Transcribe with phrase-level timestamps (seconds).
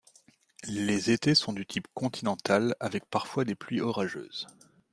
[0.67, 4.47] Les étés sont du type continental avec parfois des pluies orageuses.